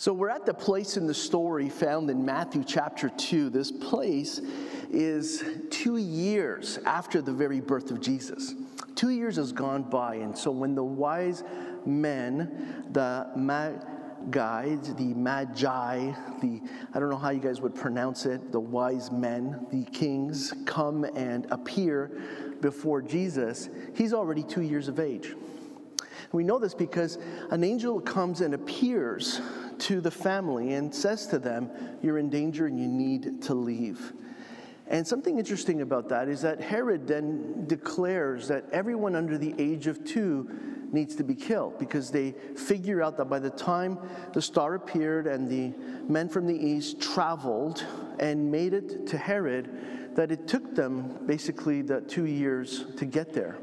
[0.00, 3.50] So, we're at the place in the story found in Matthew chapter 2.
[3.50, 4.40] This place
[4.90, 8.54] is two years after the very birth of Jesus.
[8.94, 11.44] Two years has gone by, and so when the wise
[11.84, 16.62] men, the Magi, the Magi, the
[16.94, 21.04] I don't know how you guys would pronounce it, the wise men, the kings come
[21.04, 22.10] and appear
[22.62, 25.34] before Jesus, he's already two years of age.
[26.32, 27.18] We know this because
[27.50, 29.42] an angel comes and appears
[29.80, 31.70] to the family and says to them,
[32.02, 34.12] You're in danger and you need to leave.
[34.90, 39.86] And something interesting about that is that Herod then declares that everyone under the age
[39.86, 40.50] of two
[40.92, 43.96] needs to be killed because they figure out that by the time
[44.32, 45.72] the star appeared and the
[46.10, 47.86] men from the east traveled
[48.18, 53.32] and made it to Herod, that it took them basically the two years to get
[53.32, 53.58] there.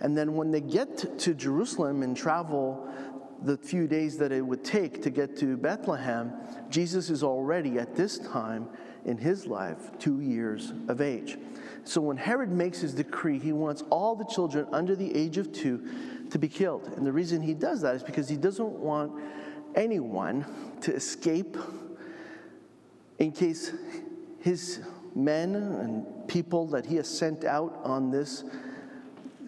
[0.00, 2.88] And then when they get to Jerusalem and travel
[3.44, 6.32] the few days that it would take to get to Bethlehem,
[6.70, 8.68] Jesus is already at this time
[9.04, 11.36] in his life two years of age.
[11.84, 15.52] So when Herod makes his decree, he wants all the children under the age of
[15.52, 15.88] two
[16.30, 16.92] to be killed.
[16.96, 19.12] And the reason he does that is because he doesn't want
[19.74, 20.44] anyone
[20.82, 21.56] to escape
[23.18, 23.72] in case
[24.40, 24.80] his
[25.14, 28.44] men and people that he has sent out on this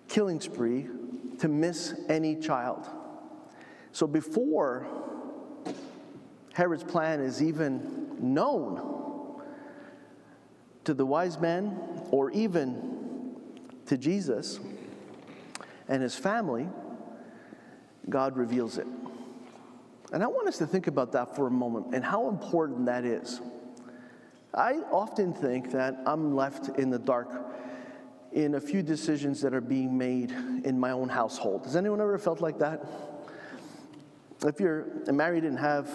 [0.09, 0.89] killing spree
[1.39, 2.89] to miss any child.
[3.95, 4.89] So before
[6.53, 9.41] Herod's plan is even known
[10.83, 11.79] to the wise men
[12.11, 13.37] or even
[13.87, 14.59] to Jesus
[15.87, 16.67] and his family,
[18.09, 18.87] God reveals it.
[20.13, 23.05] And I want us to think about that for a moment and how important that
[23.05, 23.41] is.
[24.53, 27.31] I often think that I'm left in the dark
[28.33, 30.33] in a few decisions that are being made
[30.65, 31.67] in my own household.
[31.67, 32.85] Has anyone ever felt like that?
[34.49, 35.89] If you're married and have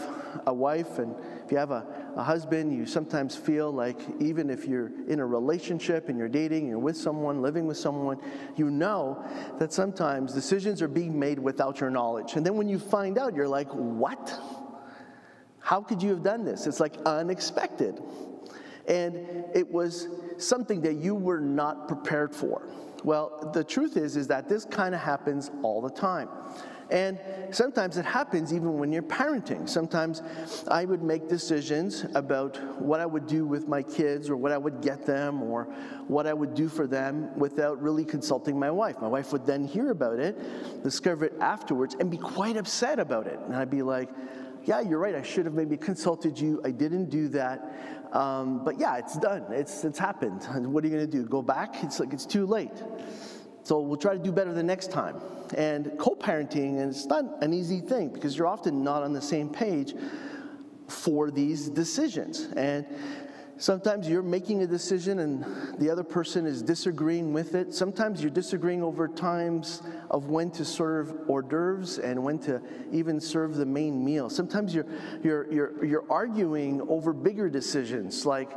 [0.45, 1.15] a wife, and
[1.45, 5.25] if you have a, a husband, you sometimes feel like even if you're in a
[5.25, 8.17] relationship and you're dating, you're with someone, living with someone,
[8.55, 9.23] you know
[9.59, 12.35] that sometimes decisions are being made without your knowledge.
[12.35, 14.39] And then when you find out, you're like, what?
[15.59, 16.67] How could you have done this?
[16.67, 18.01] It's like unexpected.
[18.87, 20.07] And it was
[20.37, 22.67] something that you were not prepared for.
[23.03, 26.29] Well, the truth is is that this kind of happens all the time.
[26.91, 27.19] And
[27.51, 29.69] sometimes it happens even when you're parenting.
[29.69, 30.23] Sometimes
[30.67, 34.57] I would make decisions about what I would do with my kids or what I
[34.57, 35.65] would get them or
[36.07, 38.99] what I would do for them without really consulting my wife.
[39.01, 43.27] My wife would then hear about it, discover it afterwards, and be quite upset about
[43.27, 43.39] it.
[43.45, 44.09] And I'd be like,
[44.65, 45.15] yeah, you're right.
[45.15, 46.61] I should have maybe consulted you.
[46.65, 48.09] I didn't do that.
[48.11, 49.45] Um, but yeah, it's done.
[49.51, 50.43] It's, it's happened.
[50.73, 51.25] What are you going to do?
[51.25, 51.83] Go back?
[51.83, 52.83] It's like it's too late.
[53.63, 55.17] So we'll try to do better the next time.
[55.57, 59.49] And co parenting is not an easy thing because you're often not on the same
[59.49, 59.93] page
[60.87, 62.47] for these decisions.
[62.55, 62.85] And
[63.59, 67.73] Sometimes you're making a decision and the other person is disagreeing with it.
[67.73, 72.61] Sometimes you're disagreeing over times of when to serve hors d'oeuvres and when to
[72.91, 74.29] even serve the main meal.
[74.29, 74.87] Sometimes you're,
[75.23, 78.51] you're, you're, you're arguing over bigger decisions like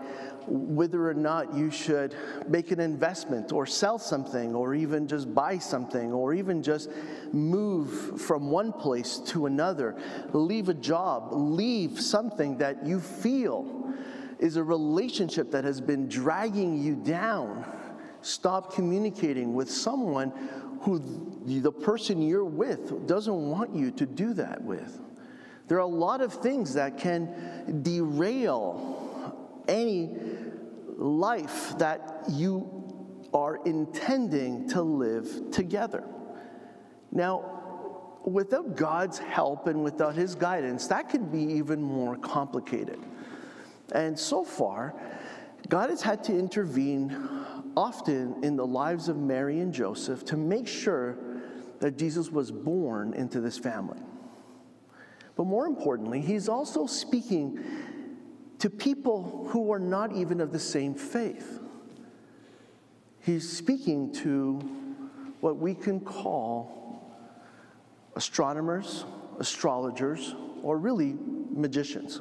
[0.46, 2.14] whether or not you should
[2.48, 6.90] make an investment or sell something or even just buy something or even just
[7.32, 9.96] move from one place to another,
[10.32, 13.94] leave a job, leave something that you feel
[14.38, 17.64] is a relationship that has been dragging you down.
[18.22, 20.32] Stop communicating with someone
[20.82, 21.00] who
[21.44, 25.00] the person you're with doesn't want you to do that with.
[25.68, 30.10] There are a lot of things that can derail any
[30.96, 36.04] life that you are intending to live together.
[37.10, 42.98] Now, without God's help and without His guidance, that could be even more complicated.
[43.92, 44.94] And so far,
[45.68, 47.41] God has had to intervene
[47.76, 51.16] often in the lives of Mary and Joseph to make sure
[51.80, 53.98] that Jesus was born into this family.
[55.36, 57.58] But more importantly, he's also speaking
[58.58, 61.58] to people who are not even of the same faith.
[63.20, 64.60] he's speaking to
[65.40, 67.16] what we can call
[68.16, 69.04] astronomers,
[69.38, 71.16] astrologers, or really
[71.50, 72.20] magicians.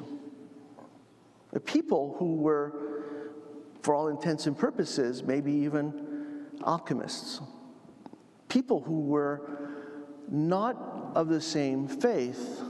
[1.52, 2.72] The People who were,
[3.82, 7.40] for all intents and purposes, maybe even alchemists.
[8.48, 9.48] People who were
[10.30, 12.60] not of the same faith,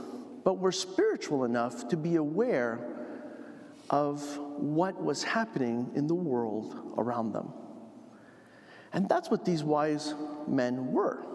[0.43, 2.93] but were spiritual enough to be aware
[3.89, 4.21] of
[4.57, 7.53] what was happening in the world around them.
[8.91, 10.13] And that's what these wise
[10.47, 11.25] men were.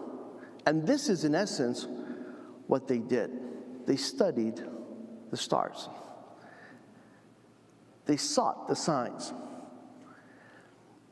[0.65, 1.87] And this is, in essence,
[2.67, 3.31] what they did
[3.85, 4.61] they studied
[5.31, 5.89] the stars,
[8.05, 9.33] they sought the signs.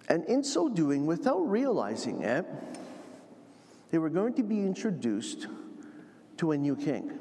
[0.08, 2.46] And in so doing, without realizing it,
[3.92, 5.48] they were going to be introduced
[6.38, 7.12] to a new king.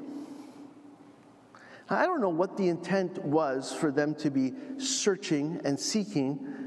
[1.89, 6.57] I don't know what the intent was for them to be searching and seeking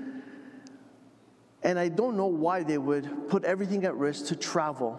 [1.63, 4.99] and I don't know why they would put everything at risk to travel,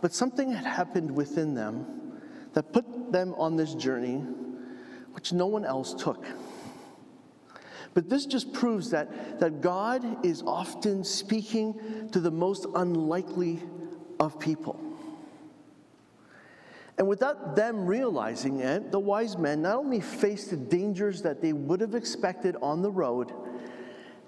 [0.00, 1.86] but something had happened within them
[2.54, 4.24] that put them on this journey
[5.12, 6.24] which no one else took.
[7.98, 13.60] But this just proves that, that God is often speaking to the most unlikely
[14.20, 14.78] of people.
[16.96, 21.52] And without them realizing it, the wise men not only faced the dangers that they
[21.52, 23.32] would have expected on the road,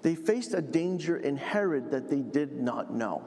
[0.01, 3.23] they faced a danger in Herod that they did not know.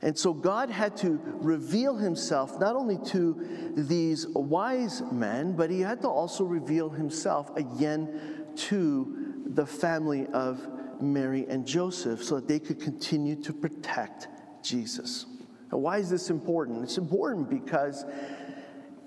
[0.00, 5.80] And so God had to reveal himself not only to these wise men, but he
[5.80, 10.66] had to also reveal himself again to the family of
[11.00, 14.28] Mary and Joseph so that they could continue to protect
[14.62, 15.26] Jesus.
[15.70, 16.84] Now, why is this important?
[16.84, 18.04] It's important because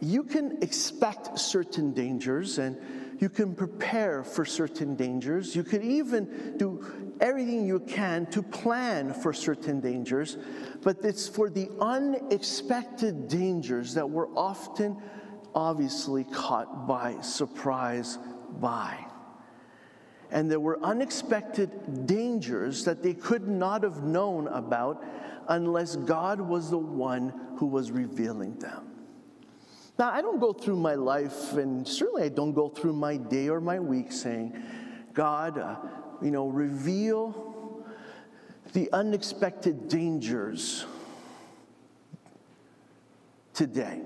[0.01, 2.78] you can expect certain dangers and
[3.19, 5.56] you can prepare for certain dangers.
[5.56, 10.38] You can even do everything you can to plan for certain dangers.
[10.84, 15.02] But it's for the unexpected dangers that we're often
[15.54, 18.18] obviously caught by surprise
[18.62, 19.08] by.
[20.31, 25.04] And there were unexpected dangers that they could not have known about
[25.48, 28.86] unless God was the one who was revealing them.
[29.98, 33.50] Now, I don't go through my life, and certainly I don't go through my day
[33.50, 34.56] or my week saying,
[35.14, 35.76] God, uh,
[36.22, 37.84] you know, reveal
[38.74, 40.86] the unexpected dangers
[43.54, 44.00] today.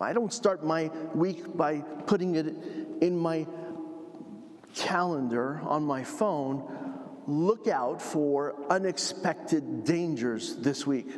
[0.00, 2.54] I don't start my week by putting it
[3.00, 3.46] in my
[4.74, 6.64] calendar on my phone.
[7.26, 11.08] Look out for unexpected dangers this week.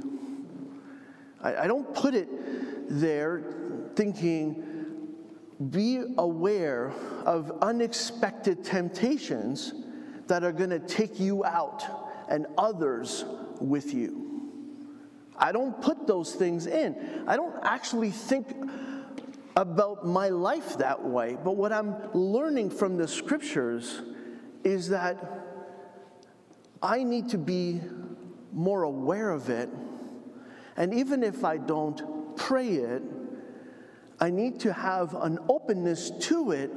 [1.42, 2.28] I, I don't put it
[2.88, 3.42] there
[3.94, 4.64] thinking,
[5.70, 6.92] be aware
[7.24, 9.74] of unexpected temptations
[10.26, 11.84] that are going to take you out
[12.28, 13.24] and others
[13.60, 14.50] with you.
[15.36, 17.24] I don't put those things in.
[17.26, 18.46] I don't actually think
[19.56, 21.36] about my life that way.
[21.42, 24.02] But what I'm learning from the scriptures
[24.64, 25.18] is that
[26.82, 27.80] I need to be
[28.52, 29.68] more aware of it.
[30.76, 33.02] And even if I don't pray it,
[34.20, 36.70] I need to have an openness to it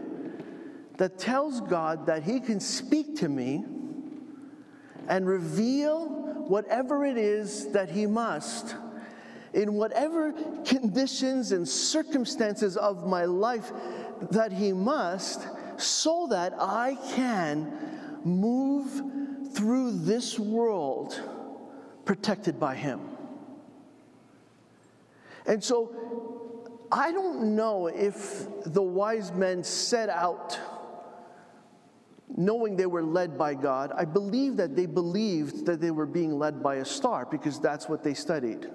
[0.98, 3.63] that tells God that He can speak to me
[5.07, 6.07] and reveal
[6.48, 8.75] whatever it is that He must
[9.56, 10.34] in whatever
[10.66, 13.72] conditions and circumstances of my life
[14.32, 15.48] that He must,
[15.78, 17.74] so that I can
[18.24, 19.02] move
[19.54, 21.20] through this world
[22.04, 23.00] protected by Him.
[25.48, 25.96] And so
[26.92, 30.60] I don't know if the wise men set out
[32.36, 33.94] knowing they were led by God.
[33.96, 37.88] I believe that they believed that they were being led by a star because that's
[37.88, 38.70] what they studied.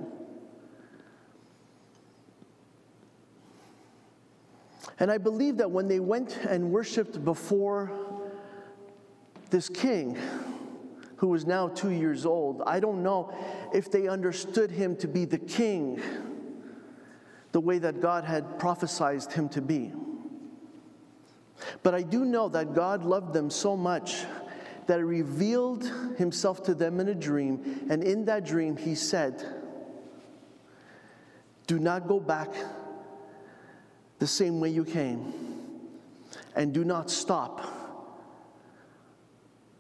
[5.00, 7.90] And I believe that when they went and worshiped before
[9.48, 10.16] this king,
[11.16, 13.34] who was now two years old, I don't know
[13.74, 16.00] if they understood him to be the king
[17.52, 19.92] the way that God had prophesied him to be.
[21.82, 24.24] But I do know that God loved them so much
[24.86, 25.84] that He revealed
[26.16, 29.44] Himself to them in a dream, and in that dream, He said,
[31.66, 32.50] Do not go back
[34.20, 35.32] the same way you came,
[36.54, 37.66] and do not stop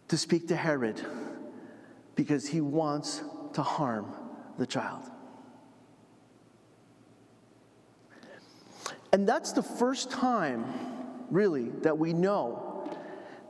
[0.08, 1.00] to speak to Herod
[2.16, 4.12] because he wants to harm
[4.58, 5.04] the child.
[9.12, 10.64] And that's the first time,
[11.30, 12.90] really, that we know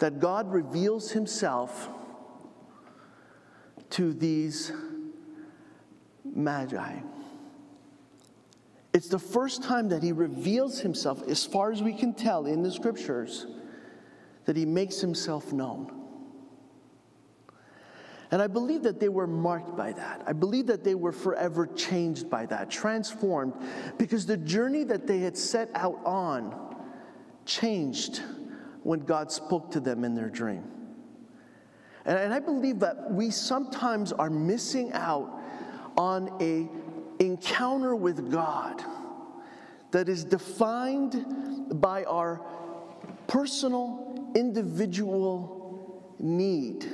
[0.00, 1.88] that God reveals himself
[3.90, 4.72] to these
[6.24, 7.00] magi.
[8.92, 12.62] It's the first time that he reveals himself, as far as we can tell in
[12.62, 13.46] the scriptures,
[14.46, 15.96] that he makes himself known.
[18.32, 20.22] And I believe that they were marked by that.
[20.26, 23.54] I believe that they were forever changed by that, transformed,
[23.98, 26.76] because the journey that they had set out on
[27.44, 28.22] changed
[28.82, 30.64] when God spoke to them in their dream.
[32.04, 35.38] And, I believe that we sometimes are missing out
[35.96, 36.68] on a
[37.20, 38.82] encounter with God
[39.92, 42.40] that is defined by our
[43.26, 46.86] personal, individual need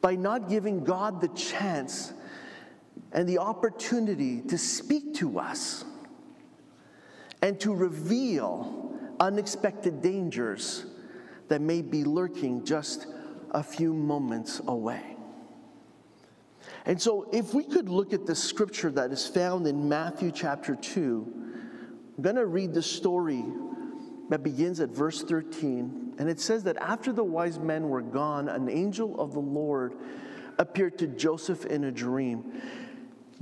[0.00, 2.12] by not giving God the chance
[3.12, 5.84] and the opportunity to speak to us
[7.40, 10.86] and to reveal unexpected dangers
[11.48, 13.06] that may be lurking just
[13.52, 15.16] a few moments away.
[16.84, 20.74] And so, if we could look at the scripture that is found in Matthew chapter
[20.74, 21.32] 2,
[22.16, 23.44] I'm going to read the story
[24.30, 26.14] that begins at verse 13.
[26.18, 29.94] And it says that after the wise men were gone, an angel of the Lord
[30.58, 32.60] appeared to Joseph in a dream.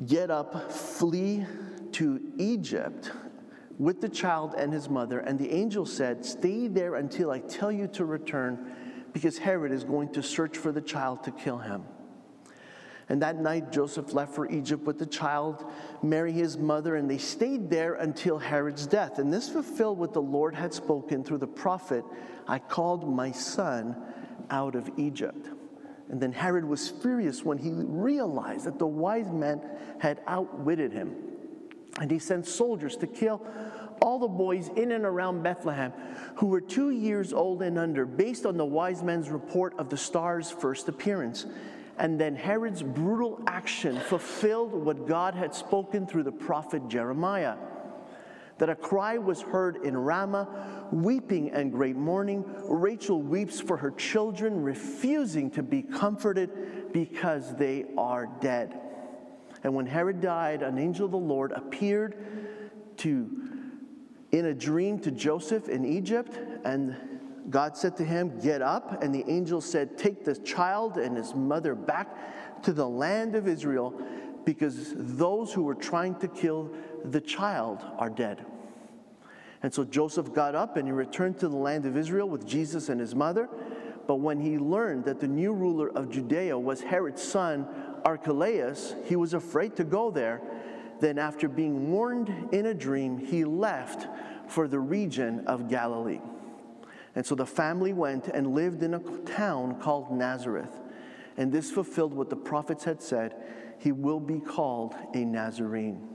[0.07, 1.47] Get up, flee
[1.93, 3.11] to Egypt
[3.79, 5.21] with the child and his mother.
[5.21, 8.75] And the angel said, Stay there until I tell you to return,
[9.13, 11.85] because Herod is going to search for the child to kill him.
[13.11, 15.65] And that night, Joseph left for Egypt with the child,
[16.01, 19.19] Mary, his mother, and they stayed there until Herod's death.
[19.19, 22.05] And this fulfilled what the Lord had spoken through the prophet
[22.47, 23.97] I called my son
[24.49, 25.49] out of Egypt.
[26.09, 29.61] And then Herod was furious when he realized that the wise men
[29.99, 31.15] had outwitted him.
[32.01, 33.45] And he sent soldiers to kill
[34.01, 35.93] all the boys in and around Bethlehem
[36.37, 39.97] who were two years old and under, based on the wise men's report of the
[39.97, 41.47] star's first appearance.
[41.99, 47.57] And then Herod's brutal action fulfilled what God had spoken through the prophet Jeremiah
[48.61, 52.45] that a cry was heard in Ramah, weeping and great mourning.
[52.69, 58.79] Rachel weeps for her children, refusing to be comforted because they are dead.
[59.65, 62.17] And when Herod died, an angel of the Lord appeared
[62.99, 63.31] to
[64.31, 66.95] in a dream to Joseph in Egypt and
[67.51, 69.03] God said to him, Get up.
[69.03, 73.49] And the angel said, Take the child and his mother back to the land of
[73.49, 74.01] Israel
[74.45, 76.71] because those who were trying to kill
[77.05, 78.45] the child are dead.
[79.63, 82.89] And so Joseph got up and he returned to the land of Israel with Jesus
[82.89, 83.49] and his mother.
[84.07, 87.67] But when he learned that the new ruler of Judea was Herod's son,
[88.05, 90.41] Archelaus, he was afraid to go there.
[91.01, 94.07] Then, after being warned in a dream, he left
[94.51, 96.21] for the region of Galilee.
[97.21, 100.81] And so the family went and lived in a town called Nazareth.
[101.37, 103.35] And this fulfilled what the prophets had said
[103.79, 106.09] he will be called a Nazarene.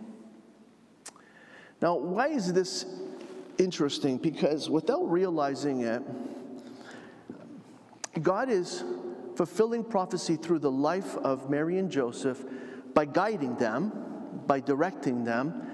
[1.79, 2.87] Now, why is this
[3.59, 4.17] interesting?
[4.17, 6.01] Because without realizing it,
[8.23, 8.83] God is
[9.35, 12.43] fulfilling prophecy through the life of Mary and Joseph
[12.95, 15.69] by guiding them, by directing them,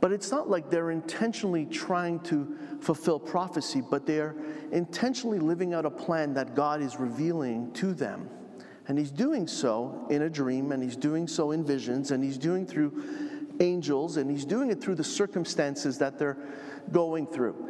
[0.00, 4.36] but it's not like they're intentionally trying to fulfill prophecy, but they're
[4.70, 8.28] intentionally living out a plan that God is revealing to them.
[8.86, 12.38] And He's doing so in a dream, and He's doing so in visions, and He's
[12.38, 16.38] doing through angels, and He's doing it through the circumstances that they're
[16.92, 17.68] going through.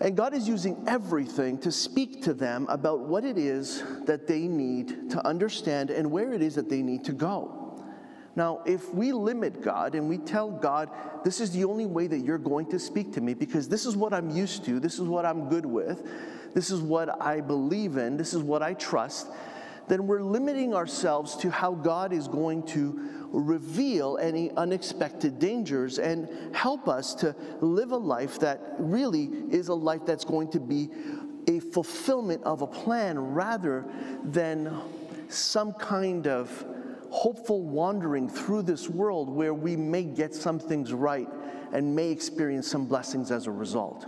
[0.00, 4.40] And God is using everything to speak to them about what it is that they
[4.40, 7.63] need to understand and where it is that they need to go.
[8.36, 10.90] Now, if we limit God and we tell God,
[11.24, 13.96] this is the only way that you're going to speak to me because this is
[13.96, 16.02] what I'm used to, this is what I'm good with,
[16.52, 19.28] this is what I believe in, this is what I trust,
[19.86, 26.28] then we're limiting ourselves to how God is going to reveal any unexpected dangers and
[26.54, 30.88] help us to live a life that really is a life that's going to be
[31.48, 33.84] a fulfillment of a plan rather
[34.24, 34.80] than
[35.28, 36.64] some kind of
[37.14, 41.28] hopeful wandering through this world where we may get some things right
[41.72, 44.04] and may experience some blessings as a result.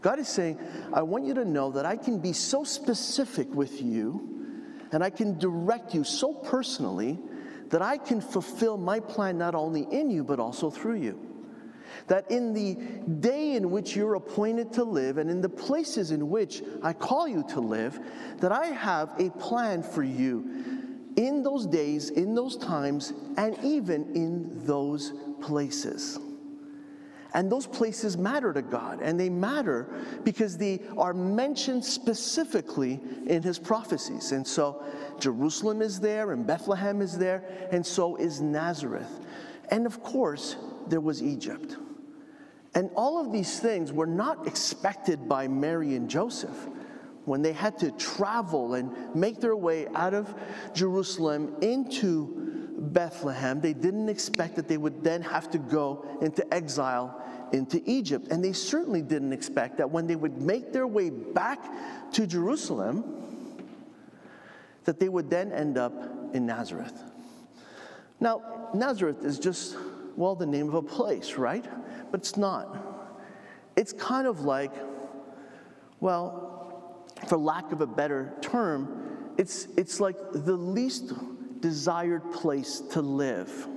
[0.00, 0.58] God is saying,
[0.94, 4.56] I want you to know that I can be so specific with you
[4.90, 7.18] and I can direct you so personally
[7.68, 11.20] that I can fulfill my plan not only in you but also through you.
[12.06, 12.74] That in the
[13.20, 17.28] day in which you're appointed to live and in the places in which I call
[17.28, 18.00] you to live,
[18.38, 20.79] that I have a plan for you
[21.20, 25.12] in those days, in those times, and even in those
[25.42, 26.18] places.
[27.34, 29.86] And those places matter to God, and they matter
[30.24, 34.32] because they are mentioned specifically in his prophecies.
[34.32, 34.82] And so
[35.20, 39.20] Jerusalem is there, and Bethlehem is there, and so is Nazareth.
[39.70, 40.56] And of course,
[40.88, 41.76] there was Egypt.
[42.74, 46.66] And all of these things were not expected by Mary and Joseph
[47.24, 50.34] when they had to travel and make their way out of
[50.74, 53.60] Jerusalem into Bethlehem.
[53.60, 57.20] They didn't expect that they would then have to go into exile
[57.52, 58.28] into Egypt.
[58.30, 63.04] And they certainly didn't expect that when they would make their way back to Jerusalem,
[64.84, 65.92] that they would then end up
[66.32, 67.02] in Nazareth.
[68.18, 69.76] Now, Nazareth is just,
[70.16, 71.64] well, the name of a place, right?
[72.10, 72.76] But it's not.
[73.76, 74.72] It's kind of like,
[76.00, 76.49] well,
[77.28, 81.12] for lack of a better term, it's, it's like the least
[81.60, 83.68] desired place to live.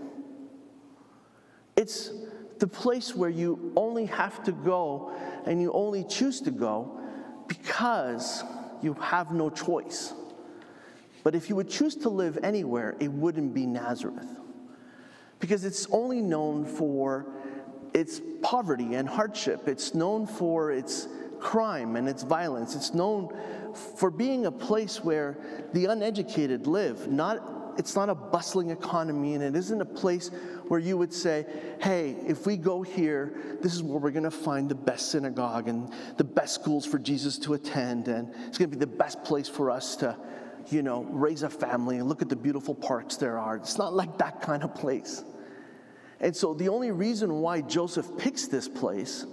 [1.75, 2.12] It's
[2.59, 5.13] the place where you only have to go
[5.45, 7.00] and you only choose to go
[7.47, 8.43] because
[8.81, 10.13] you have no choice.
[11.23, 14.39] But if you would choose to live anywhere, it wouldn't be Nazareth.
[15.39, 17.25] Because it's only known for
[17.93, 21.07] its poverty and hardship, it's known for its
[21.43, 23.29] crime and its violence, it's known
[23.97, 25.38] for being a place where
[25.73, 30.29] the uneducated live, not it's not a bustling economy and it isn't a place
[30.67, 31.43] where you would say,
[31.81, 35.67] hey, if we go here, this is where we're going to find the best synagogue
[35.67, 39.23] and the best schools for Jesus to attend, and it's going to be the best
[39.23, 40.15] place for us to,
[40.69, 43.55] you know, raise a family and look at the beautiful parks there are.
[43.55, 45.23] It's not like that kind of place.
[46.19, 49.25] And so the only reason why Joseph picks this place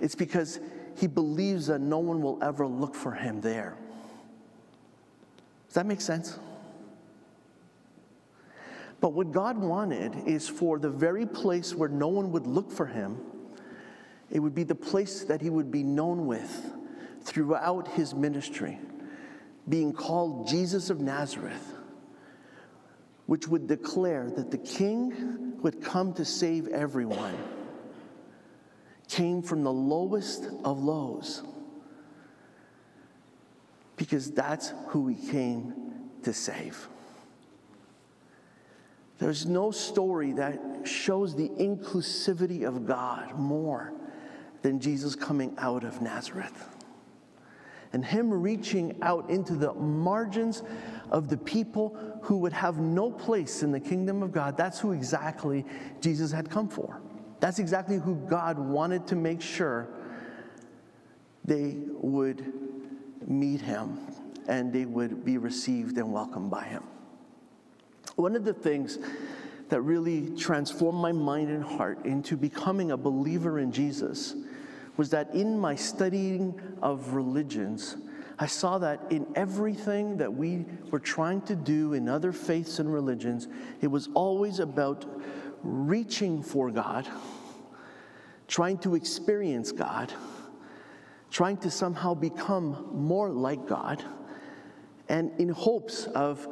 [0.00, 0.60] is because
[0.96, 3.76] he believes that no one will ever look for him there.
[5.68, 6.38] Does that make sense?
[9.00, 12.86] But what God wanted is for the very place where no one would look for
[12.86, 13.18] him,
[14.30, 16.72] it would be the place that he would be known with
[17.22, 18.78] throughout his ministry,
[19.68, 21.74] being called Jesus of Nazareth,
[23.26, 27.36] which would declare that the king would come to save everyone,
[29.08, 31.42] came from the lowest of lows,
[33.96, 35.72] because that's who he came
[36.22, 36.88] to save.
[39.18, 43.92] There's no story that shows the inclusivity of God more
[44.60, 46.68] than Jesus coming out of Nazareth.
[47.92, 50.62] And him reaching out into the margins
[51.10, 54.56] of the people who would have no place in the kingdom of God.
[54.56, 55.64] That's who exactly
[56.00, 57.00] Jesus had come for.
[57.40, 59.88] That's exactly who God wanted to make sure
[61.44, 62.52] they would
[63.26, 63.98] meet him
[64.48, 66.82] and they would be received and welcomed by him.
[68.16, 68.98] One of the things
[69.68, 74.34] that really transformed my mind and heart into becoming a believer in Jesus
[74.96, 77.96] was that in my studying of religions,
[78.38, 82.92] I saw that in everything that we were trying to do in other faiths and
[82.92, 83.48] religions,
[83.80, 85.04] it was always about
[85.62, 87.08] reaching for God,
[88.48, 90.12] trying to experience God,
[91.30, 94.02] trying to somehow become more like God,
[95.08, 96.46] and in hopes of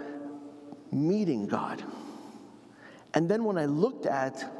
[0.92, 1.82] meeting God.
[3.14, 4.52] And then when I looked at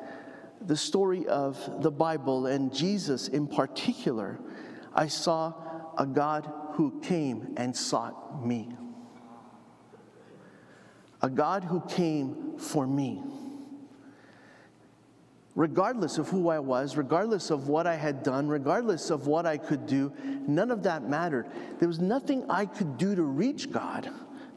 [0.60, 4.38] the story of the Bible and Jesus in particular,
[4.94, 5.52] I saw
[5.98, 8.76] a God who came and sought me.
[11.22, 13.22] A God who came for me.
[15.54, 19.56] Regardless of who I was, regardless of what I had done, regardless of what I
[19.56, 20.12] could do,
[20.48, 21.46] none of that mattered.
[21.78, 24.10] There was nothing I could do to reach God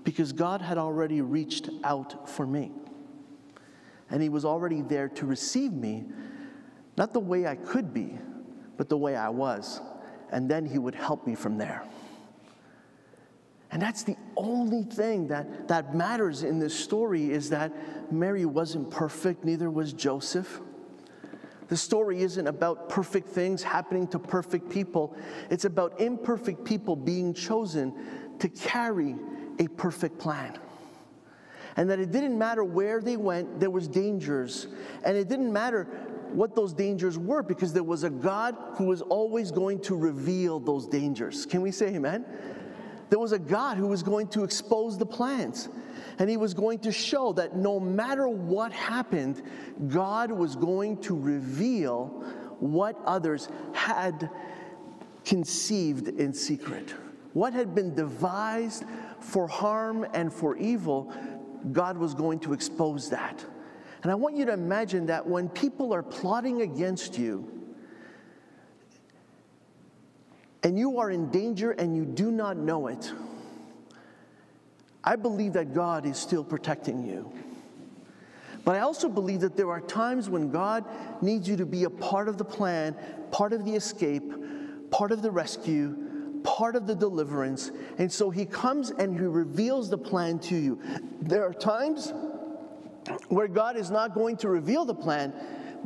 [0.03, 2.71] because God had already reached out for me.
[4.09, 6.05] And He was already there to receive me,
[6.97, 8.17] not the way I could be,
[8.75, 9.79] but the way I was.
[10.31, 11.83] And then He would help me from there.
[13.69, 18.89] And that's the only thing that, that matters in this story is that Mary wasn't
[18.89, 20.61] perfect, neither was Joseph.
[21.67, 25.15] The story isn't about perfect things happening to perfect people.
[25.49, 27.93] It's about imperfect people being chosen
[28.39, 29.15] to carry
[29.59, 30.57] a perfect plan.
[31.75, 34.67] And that it didn't matter where they went, there was dangers.
[35.03, 35.83] And it didn't matter
[36.31, 40.59] what those dangers were because there was a God who was always going to reveal
[40.59, 41.45] those dangers.
[41.45, 42.25] Can we say amen?
[43.09, 45.69] There was a God who was going to expose the plans.
[46.19, 49.41] And he was going to show that no matter what happened,
[49.87, 52.07] God was going to reveal
[52.59, 54.29] what others had
[55.25, 56.93] conceived in secret.
[57.33, 58.83] What had been devised
[59.19, 61.13] for harm and for evil,
[61.71, 63.45] God was going to expose that.
[64.01, 67.51] And I want you to imagine that when people are plotting against you,
[70.63, 73.11] and you are in danger and you do not know it,
[75.07, 77.31] I believe that God is still protecting you.
[78.65, 80.83] But I also believe that there are times when God
[81.21, 82.93] needs you to be a part of the plan,
[83.31, 84.29] part of the escape,
[84.91, 87.71] part of the rescue, part of the deliverance.
[87.97, 90.81] And so He comes and He reveals the plan to you.
[91.21, 92.11] There are times
[93.29, 95.33] where God is not going to reveal the plan,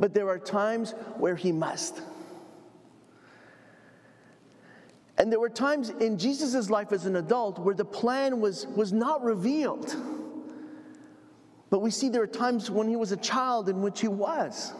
[0.00, 2.02] but there are times where He must.
[5.22, 8.92] And there were times in Jesus' life as an adult where the plan was, was
[8.92, 9.94] not revealed.
[11.70, 14.72] But we see there are times when he was a child in which he was.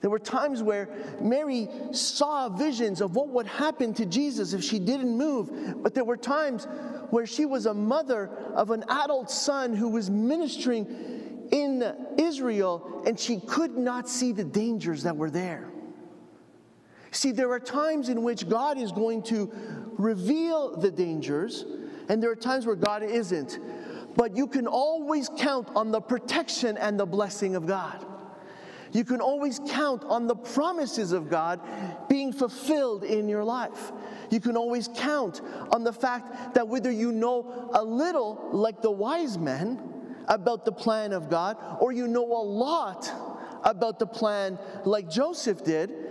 [0.00, 0.88] There were times where
[1.20, 5.82] Mary saw visions of what would happen to Jesus if she didn't move.
[5.82, 6.66] But there were times
[7.10, 11.84] where she was a mother of an adult son who was ministering in
[12.16, 15.68] Israel and she could not see the dangers that were there.
[17.16, 19.50] See, there are times in which God is going to
[19.96, 21.64] reveal the dangers,
[22.10, 23.58] and there are times where God isn't.
[24.14, 28.04] But you can always count on the protection and the blessing of God.
[28.92, 31.58] You can always count on the promises of God
[32.06, 33.92] being fulfilled in your life.
[34.28, 35.40] You can always count
[35.72, 39.80] on the fact that whether you know a little, like the wise men,
[40.28, 43.10] about the plan of God, or you know a lot
[43.64, 46.05] about the plan, like Joseph did,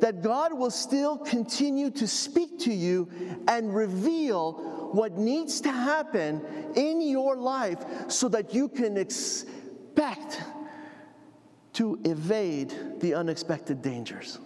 [0.00, 3.08] that God will still continue to speak to you
[3.48, 6.42] and reveal what needs to happen
[6.74, 10.42] in your life so that you can expect
[11.74, 14.38] to evade the unexpected dangers.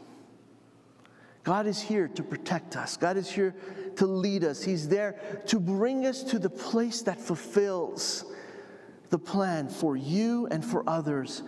[1.44, 2.96] God is here to protect us.
[2.96, 3.54] God is here
[3.96, 4.62] to lead us.
[4.62, 8.24] He's there to bring us to the place that fulfills
[9.10, 11.42] the plan for you and for others.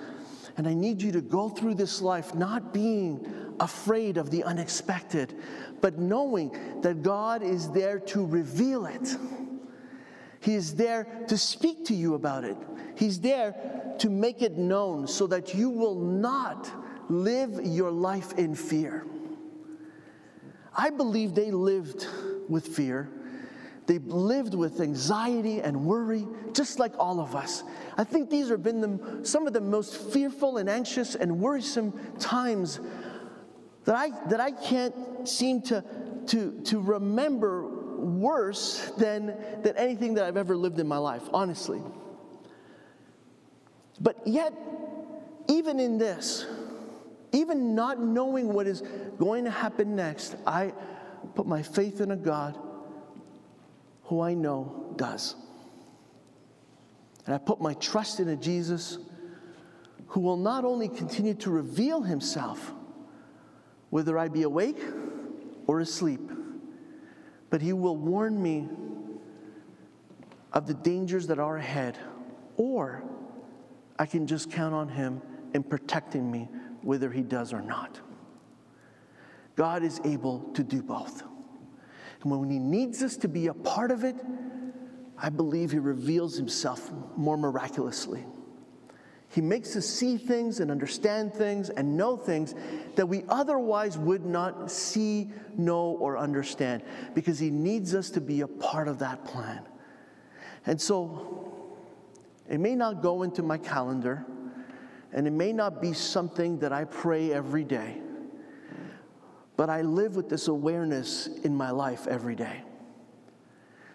[0.57, 3.27] And I need you to go through this life not being
[3.61, 5.35] afraid of the unexpected,
[5.81, 9.17] but knowing that God is there to reveal it.
[10.41, 12.57] He is there to speak to you about it.
[12.97, 16.71] He's there to make it known so that you will not
[17.11, 19.07] live your life in fear.
[20.77, 22.07] I believe they lived
[22.49, 23.09] with fear.
[23.87, 27.63] They lived with anxiety and worry, just like all of us.
[27.97, 31.93] I think these have been the, some of the most fearful and anxious and worrisome
[32.19, 32.81] times
[33.87, 34.95] that I, that I can't
[35.27, 35.83] seem to,
[36.27, 41.81] to, to remember worse than, than anything that I've ever lived in my life, honestly.
[44.01, 44.53] But yet,
[45.49, 46.47] even in this,
[47.33, 48.83] even not knowing what is
[49.19, 50.75] going to happen next, I
[51.35, 52.59] put my faith in a God
[54.05, 55.37] who I know does.
[57.25, 58.99] And I put my trust in a Jesus
[60.09, 62.73] who will not only continue to reveal himself,
[63.97, 64.79] whether I be awake
[65.67, 66.21] or asleep.
[67.49, 68.69] But he will warn me
[70.53, 71.97] of the dangers that are ahead,
[72.59, 73.03] or
[73.99, 75.23] I can just count on him
[75.55, 76.47] in protecting me,
[76.83, 77.99] whether he does or not.
[79.55, 81.23] God is able to do both.
[82.21, 84.17] And when he needs us to be a part of it,
[85.17, 88.27] I believe he reveals himself more miraculously.
[89.37, 92.55] He makes us see things and understand things and know things
[92.95, 96.83] that we otherwise would not see, know, or understand
[97.15, 99.61] because He needs us to be a part of that plan.
[100.65, 101.53] And so,
[102.49, 104.25] it may not go into my calendar
[105.13, 108.01] and it may not be something that I pray every day,
[109.59, 112.63] but I live with this awareness in my life every day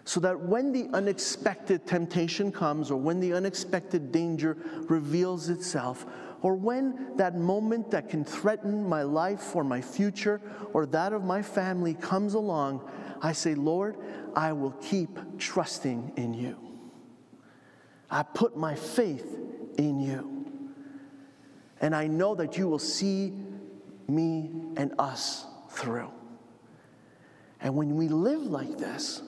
[0.04, 4.56] so that when the unexpected temptation comes, or when the unexpected danger
[4.88, 6.06] reveals itself,
[6.42, 10.40] or when that moment that can threaten my life or my future
[10.72, 12.88] or that of my family comes along,
[13.22, 13.96] I say, Lord,
[14.34, 16.58] I will keep trusting in you.
[18.10, 19.38] I put my faith
[19.78, 20.44] in you.
[21.80, 23.32] And I know that you will see
[24.08, 26.10] me and us through.
[27.60, 29.22] And when we live like this,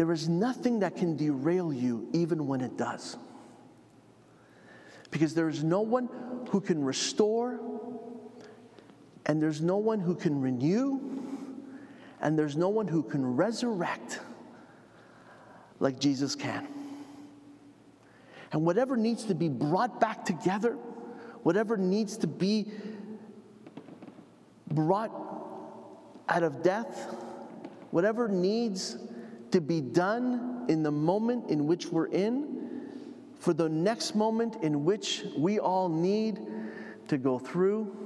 [0.00, 3.18] there is nothing that can derail you, even when it does.
[5.10, 6.08] Because there is no one
[6.48, 7.60] who can restore,
[9.26, 10.98] and there's no one who can renew,
[12.22, 14.20] and there's no one who can resurrect
[15.80, 16.66] like Jesus can.
[18.52, 20.78] And whatever needs to be brought back together,
[21.42, 22.72] whatever needs to be
[24.66, 25.10] brought
[26.26, 27.14] out of death,
[27.90, 28.96] whatever needs
[29.52, 32.60] to be done in the moment in which we're in,
[33.38, 36.40] for the next moment in which we all need
[37.08, 37.96] to go through,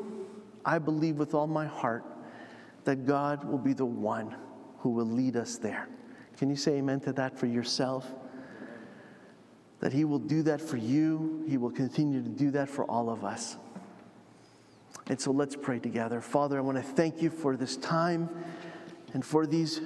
[0.64, 2.04] I believe with all my heart
[2.84, 4.34] that God will be the one
[4.78, 5.88] who will lead us there.
[6.36, 8.12] Can you say amen to that for yourself?
[9.80, 13.10] That He will do that for you, He will continue to do that for all
[13.10, 13.56] of us.
[15.06, 16.20] And so let's pray together.
[16.20, 18.28] Father, I want to thank you for this time
[19.12, 19.80] and for these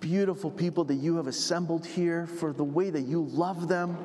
[0.00, 3.96] beautiful people that you have assembled here, for the way that you love them,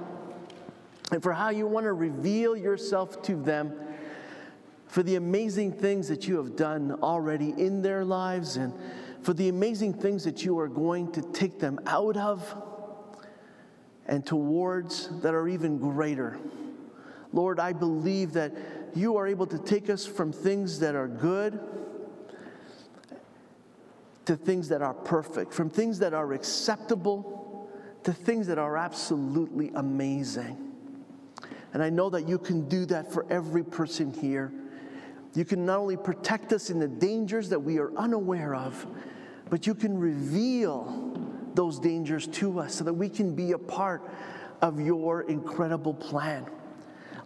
[1.11, 3.73] and for how you want to reveal yourself to them,
[4.87, 8.73] for the amazing things that you have done already in their lives, and
[9.21, 12.55] for the amazing things that you are going to take them out of
[14.07, 16.37] and towards that are even greater.
[17.33, 18.53] Lord, I believe that
[18.93, 21.59] you are able to take us from things that are good
[24.25, 27.69] to things that are perfect, from things that are acceptable
[28.03, 30.71] to things that are absolutely amazing.
[31.73, 34.53] And I know that you can do that for every person here.
[35.33, 38.85] You can not only protect us in the dangers that we are unaware of,
[39.49, 41.13] but you can reveal
[41.55, 44.07] those dangers to us so that we can be a part
[44.61, 46.45] of your incredible plan.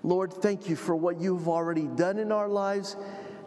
[0.01, 2.95] Lord, thank you for what you've already done in our lives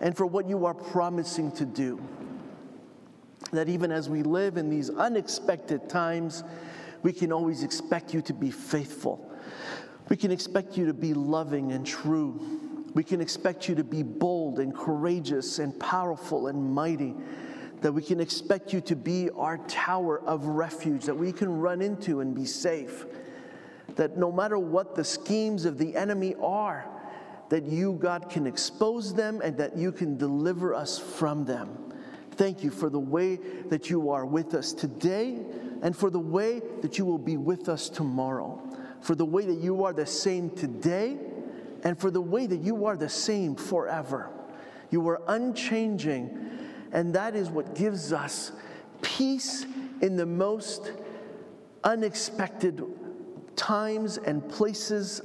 [0.00, 2.00] and for what you are promising to do
[3.52, 6.42] that even as we live in these unexpected times,
[7.02, 9.30] we can always expect you to be faithful.
[10.08, 12.40] We can expect you to be loving and true.
[12.94, 17.14] We can expect you to be bold and courageous and powerful and mighty.
[17.82, 21.82] That we can expect you to be our tower of refuge that we can run
[21.82, 23.06] into and be safe.
[23.96, 26.86] That no matter what the schemes of the enemy are,
[27.50, 31.91] that you, God, can expose them and that you can deliver us from them.
[32.42, 33.37] Thank you for the way
[33.68, 35.38] that you are with us today
[35.81, 38.61] and for the way that you will be with us tomorrow.
[39.00, 41.18] For the way that you are the same today
[41.85, 44.28] and for the way that you are the same forever.
[44.90, 46.37] You are unchanging,
[46.90, 48.50] and that is what gives us
[49.02, 49.64] peace
[50.00, 50.90] in the most
[51.85, 52.83] unexpected
[53.55, 55.20] times and places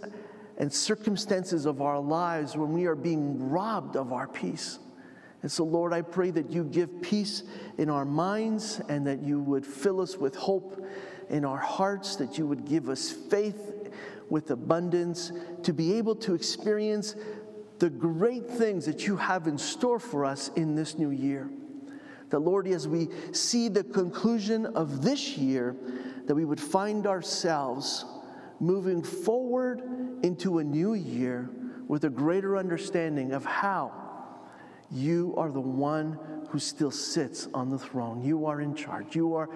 [0.60, 4.78] and circumstances of our lives when we are being robbed of our peace.
[5.42, 7.44] And so, Lord, I pray that you give peace
[7.78, 10.84] in our minds and that you would fill us with hope
[11.30, 13.92] in our hearts, that you would give us faith
[14.30, 15.32] with abundance
[15.64, 17.16] to be able to experience
[17.80, 21.50] the great things that you have in store for us in this new year.
[22.30, 25.76] That, Lord, as we see the conclusion of this year,
[26.26, 28.04] that we would find ourselves
[28.60, 29.82] moving forward
[30.24, 31.50] into a new year
[31.88, 34.07] with a greater understanding of how
[34.92, 36.18] you are the one
[36.50, 38.22] who still sits on the throne.
[38.22, 39.16] You are in charge.
[39.16, 39.50] You are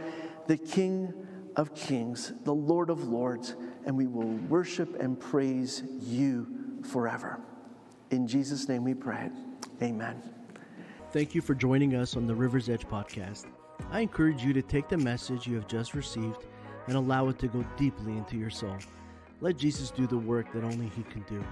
[0.47, 1.13] the King
[1.55, 6.47] of kings, the Lord of lords, and we will worship and praise you
[6.83, 7.39] forever.
[8.09, 9.29] In Jesus' name we pray.
[9.81, 10.21] Amen.
[11.11, 13.45] Thank you for joining us on the River's Edge podcast.
[13.91, 16.45] I encourage you to take the message you have just received
[16.87, 18.77] and allow it to go deeply into your soul.
[19.41, 21.43] Let Jesus do the work that only He can do.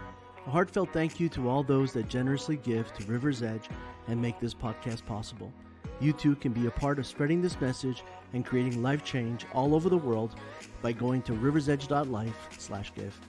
[0.48, 3.70] A heartfelt thank you to all those that generously give to River's Edge
[4.08, 5.52] and make this podcast possible.
[6.00, 9.76] You too can be a part of spreading this message and creating life change all
[9.76, 10.36] over the world
[10.82, 13.20] by going to riversedge.life/give.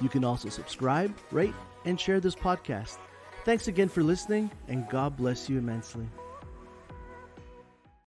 [0.00, 1.54] You can also subscribe, rate,
[1.84, 2.98] and share this podcast.
[3.44, 6.06] Thanks again for listening, and God bless you immensely.